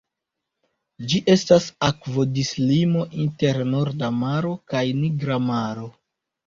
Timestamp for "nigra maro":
5.05-5.91